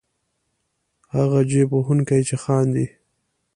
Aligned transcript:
هغه 1.15 1.39
جېب 1.49 1.69
وهونکی 1.73 2.21
چې 2.27 2.35
خاندي. 2.43 2.85